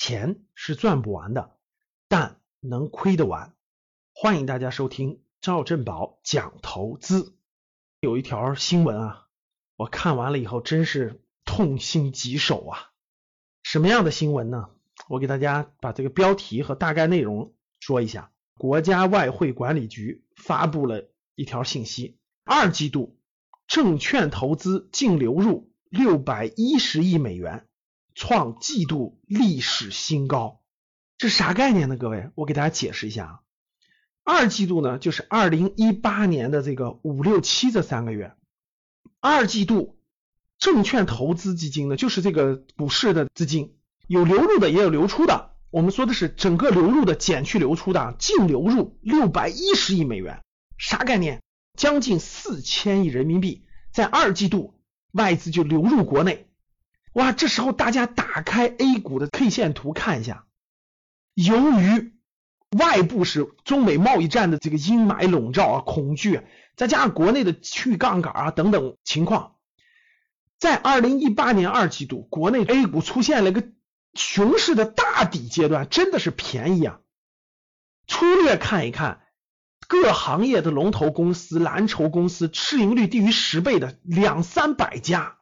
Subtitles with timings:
[0.00, 1.56] 钱是赚不完的，
[2.06, 3.56] 但能亏得完。
[4.14, 7.36] 欢迎大家收听赵振宝讲投资。
[7.98, 9.26] 有一条新闻啊，
[9.74, 12.92] 我看完了以后真是痛心疾首啊！
[13.64, 14.70] 什么样的新闻呢？
[15.08, 18.30] 我给大家把这个标题和大概内容说一下。
[18.56, 23.18] 国家外汇管理局发布了一条信息：二季度
[23.66, 27.67] 证券投资净流入六百一十亿美元。
[28.18, 30.60] 创季度历史新高，
[31.18, 31.96] 这啥概念呢？
[31.96, 33.40] 各位，我给大家解释一下啊。
[34.24, 38.34] 二季度呢，就是二零一八年的这个五六七这三个月。
[39.20, 40.00] 二季度
[40.58, 43.76] 证券投资基金呢，就是这个股市的资金，
[44.08, 45.52] 有流入的，也有流出的。
[45.70, 50.42] 我们说的是整个流入的减去流出的，净流入六百一十亿美元，
[50.76, 51.40] 啥概念？
[51.76, 54.74] 将近四千亿人民币，在二季度
[55.12, 56.47] 外资就流入国内。
[57.14, 60.44] 哇，这时候大家打开 A 股的 K 线图看一下，
[61.34, 62.12] 由于
[62.78, 66.42] 外部是中美贸易战的这个阴霾笼罩啊，恐惧，
[66.76, 69.56] 再加上国内的去杠杆啊等等情况，
[70.58, 73.64] 在二零一八年二季度，国内 A 股出现了一个
[74.14, 77.00] 熊市的大底阶段，真的是便宜啊。
[78.06, 79.22] 粗略看一看，
[79.86, 85.37] 各行业的龙头公司、蓝筹公司，市盈率低于十倍的两三百家。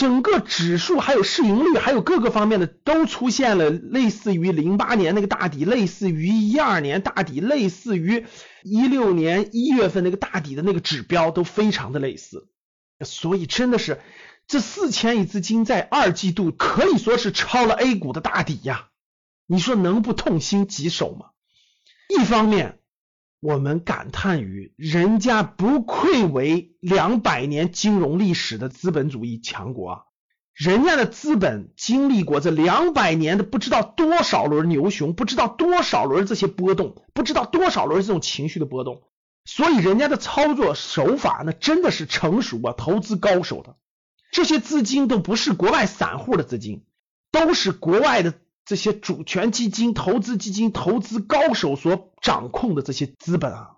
[0.00, 8.24] 整个指数还有市盈率，还有各个方面的都出现了类似于零八年那个大底，类似于一二年大底，类似于
[8.62, 12.48] 一六年一月份那个大底的那个指标都非常的类似，
[13.04, 14.00] 所以真的是
[14.46, 18.88] 这四千亿资金在二季度可以说是抄了 A 股的大底呀，
[19.46, 21.26] 你说能不痛心疾首吗？
[22.08, 22.79] 一方面。
[23.40, 30.00] 我们感叹于人家不愧为两百年金融历史的资本主义强国啊，
[30.52, 39.00] 人家的资本经历过这两百年的不知道多少轮牛熊，不知道多少轮这些波动，不知道多少轮这种情绪的波动，
[39.46, 43.76] 所以人家的操作手法那真的是成熟啊，投资高手的
[44.32, 46.84] 这些资金都不是国外散户的资金，
[47.32, 48.34] 都是国外的。
[48.64, 53.76] 这些主权基金、投资基金、投资高手所掌控的这些资本啊，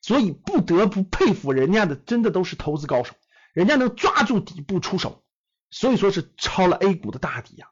[0.00, 3.14] 所以不得不佩服人家的，真的都是投资高手，
[3.52, 5.22] 人家能抓住底部出手，
[5.70, 7.68] 所以说是抄了 A 股的大底呀。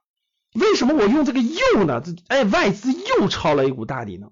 [0.53, 2.03] 为什么我用这个又呢？
[2.05, 4.31] 这哎，外资又抄了 A 股大底呢？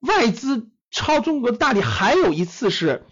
[0.00, 3.04] 外资抄中国的大底还有一次是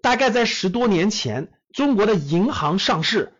[0.00, 3.34] 大概在十多年前，中国的银行上市。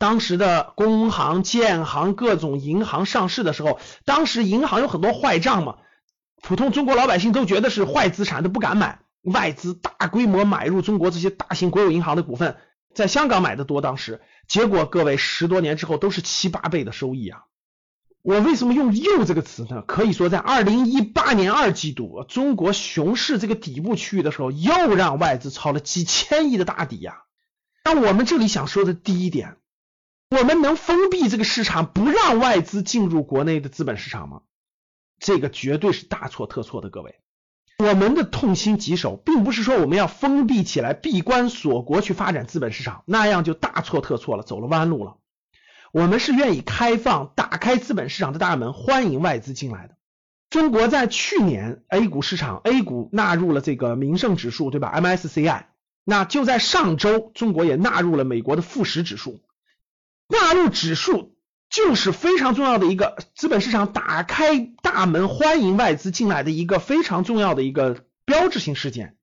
[0.00, 5.76] 当时的工行、建行各种银行上市的时候，当时银行有很多坏账嘛，
[6.42, 9.00] 普通中国老百姓都觉得是坏资产，都不敢买。
[9.20, 12.56] 外资大规模买入中国这些大型国有银行的股份，
[12.94, 17.42] 在香港买的多，当时结果各位十多年之后都是七八倍的收益啊！
[18.22, 19.82] 我为什么用“又”这个词呢？
[19.86, 27.24] 可以说在二零一八年二季度中国熊市这个底部区域的时候，又让外资抄了几千亿的大底呀。
[27.84, 29.56] 那我们这里想说的第一点。
[30.30, 34.42] 我们能封闭这个市场，不让外资进入国内的资本市场吗？
[35.18, 37.16] 这个绝对是大错特错的，各位。
[37.78, 45.16] 我们的痛心疾首，并不是说我们要封闭起来、闭关锁国去发展资本市场，那样就大错特错了，走了弯路了。
[45.90, 49.96] 我们是愿意开放、打开资本市场的大门，欢迎外资进来的。
[50.48, 55.64] 中国在去年 A 股市场，A 股纳入了这个名胜指数，对吧？MSCI。
[56.04, 59.40] 那就在上周，中国也纳入了美国的富时指数。
[60.30, 61.34] 纳入指数
[61.68, 69.16] 就是非常重要的一个资本市场打开大门欢迎外资进来的一个非常重要的一个标志性事件，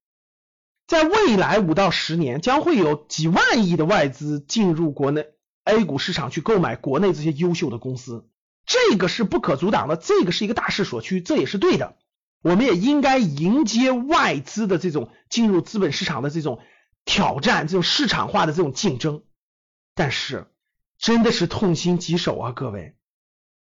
[0.85, 5.27] 在未来五到十年将会有几万亿的外资进入国内
[5.63, 8.27] A 股市场去购买国内这些优秀的公司，
[8.65, 11.95] 这个是不可阻挡的，这个是一个大势所趋，这也是对的。
[12.41, 16.59] 我们也应该迎接外资的这种进入资本市场的这种
[17.05, 19.23] 挑战，这种市场化的这种竞争，
[19.95, 20.47] 但是。
[20.99, 22.95] 真的是痛心疾首啊，各位！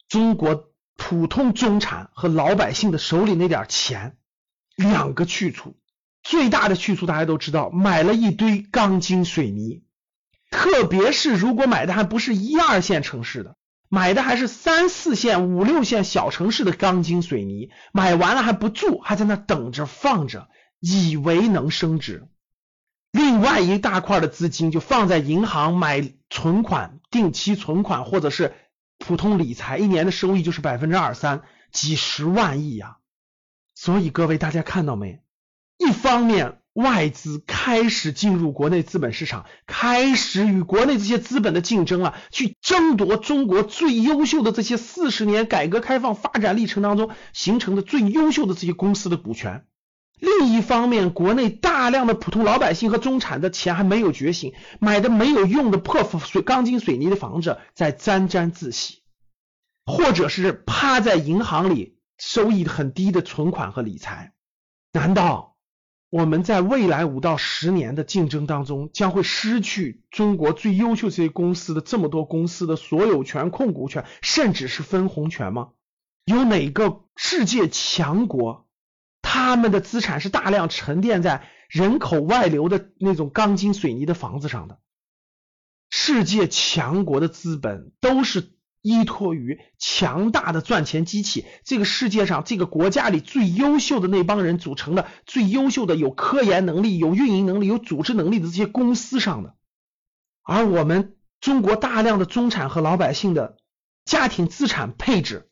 [0.09, 4.17] 中国普通中产和老百姓的手里那点钱，
[4.75, 5.75] 两个去处，
[6.21, 9.83] 最大的去处大家都知道，买了一堆钢筋水泥，
[10.51, 13.55] 特别是如果买的还不是一二线城市的，
[13.89, 20.49] 买的还是三四线、五六线小城市的钢筋水泥，买完了还不住，还在那等着放着，
[20.79, 22.27] 以为能升值。
[23.13, 28.55] 另外一大块的资金就放在银行买存款、定期存款或者是
[28.97, 32.97] 普通理财，一年的收益就是百分之二三，几十万亿呀！
[33.75, 35.21] 所以各位大家看到没？
[35.77, 49.67] 一方面外资开始进入国内资本市场，开始与国内这些资本的竞争了，去争夺中国最优秀的这些四十年改革开放发展历程当中形成的最优秀的这些公司的股权。
[50.23, 59.01] 另一方面，国内大量的普通老百姓和中产的钱还没有觉醒，买的没有用的破水钢筋水泥的房子在沾沾自喜，
[59.85, 64.31] 或者是趴在银行里收益很低的存款和理财。
[64.93, 65.57] 难道
[66.09, 75.71] 我们在未来五到十年的竞争当中将会失去中国最优秀这些公司的这么多公司的所有权、控股权，甚至是分红权吗？
[76.23, 78.62] 有哪个世界强国？
[79.33, 84.77] 他们的资产是大量沉淀在人口外流的那种钢筋水泥的房子上的。
[85.89, 88.51] 世界强国的资本都是
[88.83, 99.55] 依托于强大的赚钱机器，这个世界上这个国家里最优秀的那帮人组成的最优秀的有科研能力、有运营能力、有组织能力的这些公司上的。
[100.43, 103.57] 而我们中国大量的中产和老百姓的
[104.05, 105.49] 家庭资产配置。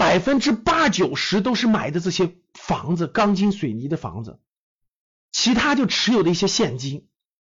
[0.00, 4.38] 百分之八九十都是买的这些房子，钢筋水泥的房子，
[5.30, 7.06] 其他就持有的一些现金，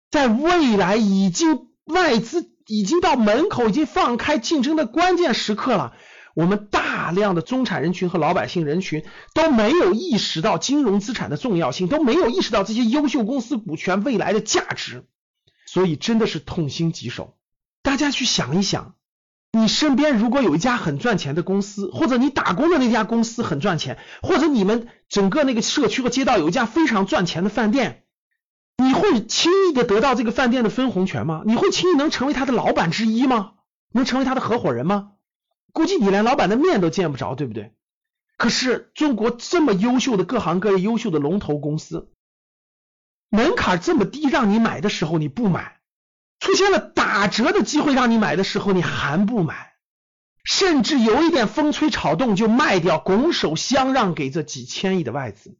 [0.10, 5.94] 在未来已经外资已经到门口，已经放开竞争的关键时刻了。
[6.36, 9.04] 我们大量的中产人群和老百姓人群
[9.34, 15.06] 都没有意识到金融资产的重要性，都没有意识到这些优秀公司股权未来的价值，
[15.66, 17.38] 所以真的是痛心疾首。
[17.82, 18.96] 大家去想一想。
[19.52, 28.04] 你身边如果有一家很赚钱的公司，或者你打工的那家公司很赚钱，或者你们整个那个社区和街道有一家非常赚钱的饭店，
[28.78, 31.42] 你会轻易的得到这个饭店的分红权吗？
[31.46, 33.54] 你会轻易能成为他的老板之一吗？
[33.94, 35.14] 能成为他的合伙人吗？
[35.74, 37.74] 估计你连老板的面都见不着，对不对？
[38.38, 42.12] 可是中国这么优秀的各行各业优秀的龙头公司，
[43.30, 45.77] 门槛这么低，让你买的时候你不买。
[46.40, 49.74] 出现了打折的机会，让你买的时候你还不买，
[50.44, 55.58] 甚至有一点风吹草动就卖掉，拱手相让给这几千亿的外资。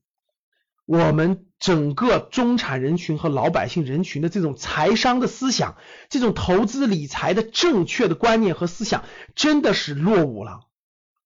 [0.86, 5.76] 我们整个中产人群和老百姓人群的这种财商的思想，
[6.10, 9.04] 这种投资理财的正确的观念和思想，
[9.36, 10.62] 真的是落伍了。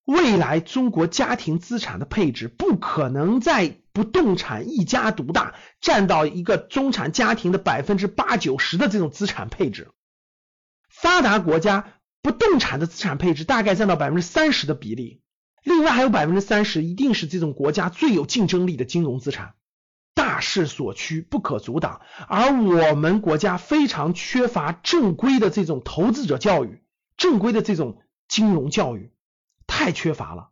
[0.03, 9.89] 未来中国家庭资产的配置不可能在不动产一家独大，占到一个中产家庭的百分之八九十的这种资产配置。
[10.89, 15.21] 发达国家不动产的资产配置大概占到百分之三十的比例，
[15.63, 19.55] 另外还有百分之三十一定是这种国家最有竞争力的金融资产，
[20.13, 22.01] 大势所趋，不可阻挡。
[22.27, 26.83] 而我们国家非常缺乏正规的这种投资者教育，
[27.17, 29.11] 正规的这种金融教育。
[29.67, 30.49] 太缺乏了。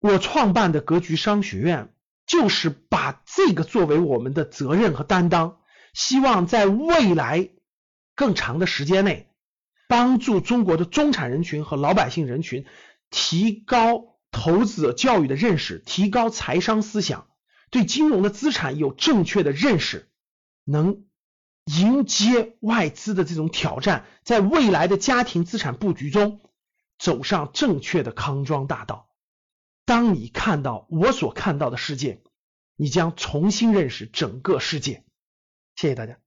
[0.00, 1.93] 我创办的格局商学院
[2.26, 5.58] 就是把这个作为我们的责任和担当，
[5.92, 7.50] 希望在未来
[8.14, 9.30] 更长的时间内，
[9.88, 12.66] 帮助中国的中产人群和老百姓人群
[13.10, 17.26] 提高投资者教育的认识，提高财商思想，
[17.70, 20.08] 对金融的资产有正确的认识，
[20.64, 21.04] 能
[21.66, 26.40] 迎接外资的这种挑战，在未来的家庭资产布局中。
[26.96, 29.08] 走上正确的康庄大道。
[29.84, 32.22] 当你看到我所看到的世界，
[32.76, 35.04] 你将重新认识整个世界。
[35.76, 36.23] 谢谢大家。